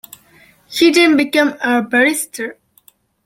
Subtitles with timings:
[0.67, 2.57] He then became a barrister.